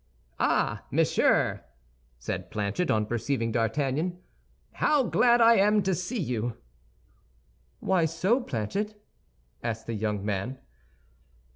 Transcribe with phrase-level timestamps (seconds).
[0.39, 1.63] "Ah, monsieur,"
[2.17, 4.17] said Planchet, on perceiving D'Artagnan,
[4.71, 6.57] "how glad I am to see you."
[7.81, 8.99] "Why so, Planchet?"
[9.61, 10.57] asked the young man.